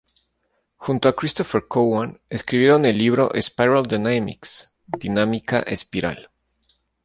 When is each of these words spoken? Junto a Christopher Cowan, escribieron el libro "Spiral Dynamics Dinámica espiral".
Junto 0.79 1.07
a 1.07 1.13
Christopher 1.15 1.61
Cowan, 1.69 2.19
escribieron 2.27 2.85
el 2.85 2.97
libro 2.97 3.29
"Spiral 3.39 3.85
Dynamics 3.85 4.73
Dinámica 4.87 5.59
espiral". 5.59 6.31